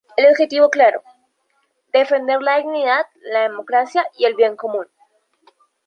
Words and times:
El 0.17 0.29
objetivo 0.29 0.71
claro: 0.71 1.03
defender 1.93 2.41
la 2.41 2.57
dignidad, 2.57 3.05
la 3.21 3.41
democracia 3.41 4.03
y 4.17 4.25
el 4.25 4.33
bien 4.33 4.55
común. 4.55 4.87